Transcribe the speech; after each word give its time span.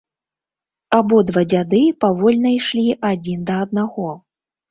Абодва 0.99 1.43
дзяды 1.49 1.81
павольна 2.05 2.49
ішлі 2.59 2.85
адзін 3.13 3.45
да 3.51 3.61
аднаго. 3.67 4.09